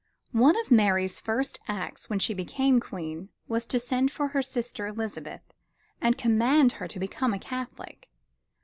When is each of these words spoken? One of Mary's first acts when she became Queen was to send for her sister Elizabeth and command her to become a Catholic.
One 0.33 0.59
of 0.59 0.71
Mary's 0.71 1.19
first 1.19 1.59
acts 1.67 2.09
when 2.09 2.17
she 2.17 2.33
became 2.33 2.79
Queen 2.79 3.29
was 3.47 3.67
to 3.67 3.79
send 3.79 4.11
for 4.11 4.29
her 4.29 4.41
sister 4.41 4.87
Elizabeth 4.87 5.43
and 6.01 6.17
command 6.17 6.71
her 6.71 6.87
to 6.87 6.99
become 6.99 7.35
a 7.35 7.39
Catholic. 7.39 8.09